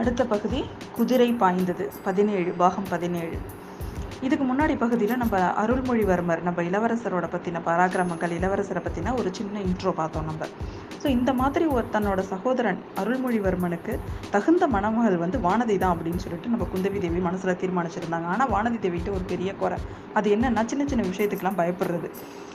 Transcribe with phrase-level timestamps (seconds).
[0.00, 0.60] அடுத்த பகுதி
[0.98, 1.86] குதிரை பாய்ந்தது.
[2.04, 3.38] பதினேழு பாகம் பதினேழு.
[4.26, 10.28] இதுக்கு முன்னாடி பகுதியில் நம்ம அருள்மொழிவர்மர் நம்ம இளவரசரோட பற்றின பராக்கிரமங்கள் இளவரசரை பற்றின ஒரு சின்ன இன்ட்ரோ பார்த்தோம்
[10.30, 10.48] நம்ம.
[11.02, 13.92] ஸோ இந்த மாதிரி ஒரு தன்னோட சகோதரன் அருள்மொழிவர்மனுக்கு
[14.34, 18.28] தகுந்த மணமகள் வந்து வானதி தான் அப்படின்னு சொல்லிட்டு நம்ம குந்தவி தேவி மனசில் தீர்மானிச்சிருந்தாங்க.
[18.34, 19.78] ஆனால் வானதி தேவிட்டு ஒரு பெரிய குறை.
[20.20, 22.10] அது என்னென்னா சின்ன சின்ன விஷயத்துக்கெல்லாம் பயப்படுறது.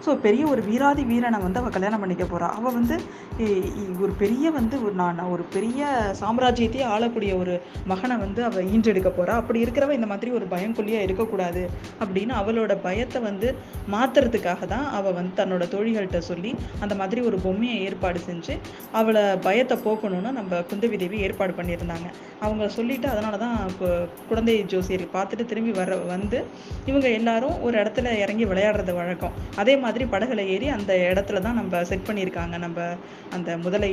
[0.00, 2.96] ஸோ பெரிய ஒரு வீராதி வீரனை வந்து அவள் கல்யாணம் பண்ணிக்க போகிறா அவள் வந்து
[3.38, 3.48] இ-
[3.80, 5.80] இ- ஒரு பெரிய வந்து ஒரு நான் ஒரு பெரிய
[6.20, 7.54] சாம்ராஜ்யத்தையே ஆளக்கூடிய ஒரு
[7.86, 11.62] மகனை வந்து அவள் ஈன்றெடுக்க போகிறா அப்படி இருக்கிறவ இந்த மாதிரி ஒரு பயங்கொல்லியாக இருக்கக்கூடாது
[12.00, 13.50] அப்படின்னு அவளோட பயத்தை வந்து
[13.92, 18.56] மாத்துறதுக்காக தான் அவள் வந்து தன்னோட தோழிகள்கிட்ட சொல்லி அந்த மாதிரி ஒரு பொம்மையை ஏற்பாடு செஞ்சு
[18.92, 22.08] அவளை பயத்தை போக்கணும்னு நம்ம குந்தவி தேவி ஏற்பாடு பண்ணியிருந்தாங்க.
[22.40, 23.92] அவங்க சொல்லிட்டு அதனால தான் கு-
[24.28, 26.38] குழந்தை ஜோசியர் பார்த்துட்டு திரும்பி வர வந்து
[26.86, 29.32] இவங்க எல்லாரும் ஒரு இடத்துல இறங்கி விளையாடுறது வழக்கம்.
[29.56, 32.56] அதே மாதிரி மாதிரி படகுல ஏறி அந்த இடத்துல தான் நம்ம செட் பண்ணியிருக்காங்க.
[32.66, 32.88] நம்ம
[33.36, 33.92] அந்த முதலை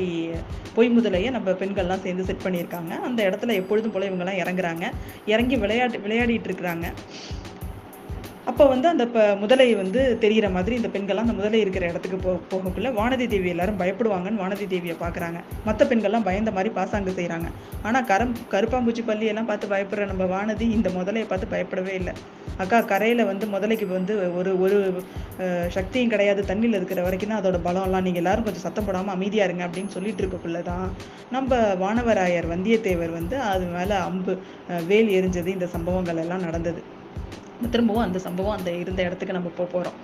[0.78, 2.94] பொய் முதலையை நம்ம பெண்கள்லாம் சேர்ந்து செட் பண்ணியிருக்காங்க.
[3.10, 4.86] அந்த இடத்துல எப்பொழுதும் போல இவங்கெல்லாம் இறங்குறாங்க.
[5.34, 6.88] இறங்கி விளையாட்டு விளையாடிட்டு இருக்கிறாங்க.
[8.50, 12.32] அப்போ வந்து அந்த இப்போ முதலை வந்து தெரிகிற மாதிரி இந்த பெண்கள்லாம் அந்த முதலை இருக்கிற இடத்துக்கு போ
[12.52, 17.48] போகக்குள்ள வானதி தேவி எல்லாரும் பயப்படுவாங்கன்னு வானதி தேவியை பார்க்குறாங்க மற்ற பெண்கள்லாம் பயந்த மாதிரி பாசாங்கு செய்கிறாங்க
[17.88, 22.14] ஆனால் கரம் கருப்பாம்பூச்சி பள்ளியெல்லாம் பார்த்து பயப்படுற நம்ம வானதி இந்த முதலையை பார்த்து பயப்படவே இல்லை.
[22.64, 24.78] அக்கா கரையில் வந்து முதலைக்கு வந்து ஒரு ஒரு
[25.76, 26.42] சக்தியும் கிடையாது.
[26.52, 28.06] தண்ணியில் இருக்கிற வரைக்கும் தான் அதோட பலம்லாம்.
[28.08, 30.86] நீங்கள் எல்லாரும் கொஞ்சம் சத்தம் போடாமல் அமைதியாக இருங்க அப்படின்னு சொல்லிட்டு இருக்கக்குள்ள தான்
[31.36, 34.36] நம்ம வானவராயர் வந்தியத்தேவர் வந்து அது மேலே அம்பு
[34.92, 36.84] வேல் எரிஞ்சது இந்த சம்பவங்கள் எல்லாம் நடந்தது.
[37.72, 39.98] திரும்பவும் அந்த சம்பவம் அந்த இருந்த இடத்துக்கு நம்ம போக போகிறோம்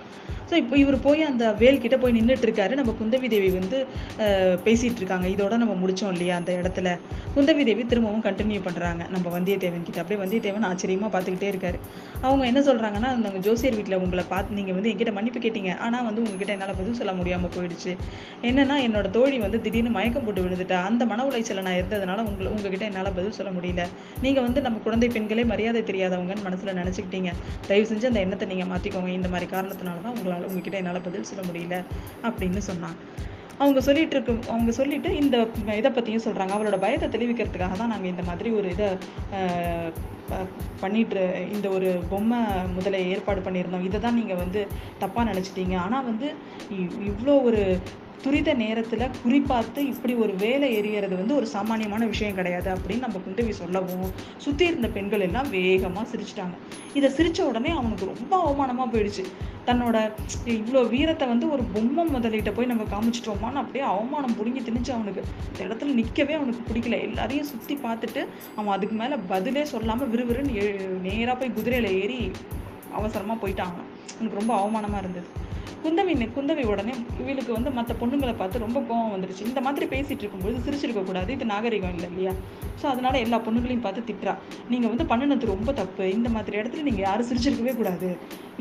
[0.48, 3.78] ஸோ இப்போ இவர் போய் அந்த வேல் கிட்ட போய் நின்றுட்டு இருக்காரு நம்ம குந்தவி தேவி வந்து
[4.24, 6.88] அஹ், பேசிட்டு இருக்காங்க இதோட நம்ம முடிச்சோம் இல்லையா அந்த இடத்துல.
[7.34, 9.98] குந்தவி தேவி திரும்பவும் கண்டினியூ பண்ணுறாங்க நம்ம வந்தியத்தேவன் கிட்ட.
[10.02, 11.78] அப்படியே வந்தியத்தேவன் ஆச்சரியமாக பார்த்துக்கிட்டே இருக்காரு.
[12.22, 15.72] அவங்க என்ன சொல்கிறாங்கன்னா அந்த ஜோசியர் வீட்டில் உங்களை பார்த்து நீங்கள் வந்து எங்கிட்ட மன்னிப்பு கேட்டீங்க.
[15.80, 17.94] ஆனால் வந்து உங்ககிட்ட என்னால் பதில் சொல்ல முடியாமல் போயிடுச்சு.
[18.42, 20.80] என்னன்னா என்னோட தோழி வந்து திடீர்னு மயக்கம் போட்டு விழுந்துட்டா.
[20.88, 23.86] அந்த மன உளைச்சல நான் இருந்ததுனால உங்களை உங்ககிட்ட என்னால் பதில் சொல்ல முடியல.
[24.22, 27.32] நீங்கள் வந்து நம்ம குழந்தை பெண்களே மரியாதை தெரியாதவங்கன்னு மனசில் நினச்சிக்கிட்டீங்க.
[27.68, 29.12] தயவு செஞ்சு அந்த எண்ணத்தை நீங்கள் மாத்திக்கோங்க.
[29.18, 31.78] இந்த மாதிரி காரணத்தினால தான் உங்களால் உங்ககிட்ட என்னால் பதில் சொல்ல முடியல
[32.28, 32.96] அப்படின்னு சொன்னான்
[33.62, 35.36] அவங்க சொல்லிட்டு இருக்கு அவங்க சொல்லிட்டு இந்த
[35.80, 36.52] இதை பற்றியும் சொல்றாங்க.
[36.56, 38.88] அவளோட பயத்தை தெளிவிக்கிறதுக்காக தான் நாங்கள் இந்த மாதிரி ஒரு இதை
[40.82, 41.22] பண்ணிட்டு
[41.54, 42.38] இந்த ஒரு பொம்மை
[42.76, 43.84] முதல்ல ஏற்பாடு பண்ணியிருந்தோம்.
[43.88, 44.60] இதை தான் நீங்கள் வந்து
[45.02, 45.74] தப்பாக நினச்சிட்டீங்க.
[45.84, 46.28] ஆனால் வந்து
[47.10, 47.60] இவ்வளோ ஒரு
[48.24, 53.52] துரித நேரத்தில் குறிப்பார்த்து இப்படி ஒரு வேலை எரியறது வந்து ஒரு சாமானியமான விஷயம் கிடையாது அப்படின்னு நம்ம குந்தவி
[53.60, 54.04] சொல்லவும்
[54.44, 56.56] சுற்றி இருந்த பெண்கள் எல்லாம் வேகமாக சிரிச்சிட்டாங்க.
[56.98, 59.24] இதை சிரித்த உடனே அவனுக்கு ரொம்ப அவமானமாக போயிடுச்சு.
[59.68, 59.96] தன்னோட
[60.58, 65.22] இவ்வளோ வீரத்தை வந்து ஒரு பொம்மை முதலிட்ட போய் நம்ம காமிச்சிட்டோமான்னு அப்படியே அவமானம் புடுங்கி திணிச்சு அவனுக்கு.
[65.50, 66.98] இந்த இடத்துல நிற்கவே அவனுக்கு பிடிக்கல.
[67.08, 68.22] எல்லாரையும் சுற்றி பார்த்துட்டு
[68.56, 70.66] அவன் அதுக்கு மேலே பதிலே சொல்லாமல் விறுவிறுன்னு
[71.06, 72.20] நேராக போய் குதிரையில் ஏறி
[72.98, 73.78] அவசரமாக போயிட்டாங்க
[74.14, 75.28] அவனுக்கு ரொம்ப அவமானமாக இருந்தது.
[75.84, 79.46] குந்தவி குந்தவி உடனே இவளுக்கு வந்து மற்ற பொண்ணுங்களை பார்த்து ரொம்ப கோவம் வந்துருச்சு.
[79.48, 81.30] இந்த மாதிரி பேசிகிட்டு இருக்கும்போது சிரிச்சிருக்க கூடாது.
[81.36, 82.32] இது நாகரிகம் இல்லை இல்லையா?
[82.80, 84.34] ஸோ அதனால எல்லா பொண்ணுங்களையும் பார்த்து திட்டுறா.
[84.72, 86.04] நீங்கள் வந்து பண்ணினது ரொம்ப தப்பு.
[86.16, 88.10] இந்த மாதிரி இடத்துல நீங்கள் யாரும் சிரிச்சிருக்கவே கூடாது.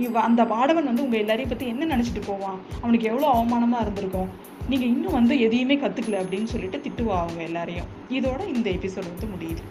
[0.05, 2.57] இவ அந்த பாடவன் வந்து உங்கள் எல்லாரையும் பற்றி என்ன நினச்சிட்டு போவான்?
[2.81, 4.31] அவனுக்கு எவ்வளோ அவமானமாக இருந்திருக்கும்?
[4.73, 7.89] நீங்கள் இன்னும் வந்து எதையுமே கற்றுக்கல அப்படின்னு சொல்லிட்டு திட்டுவா அவங்க எல்லாரையும்.
[8.19, 9.63] இதோட இந்த எபிசோட் வந்து முடியுது.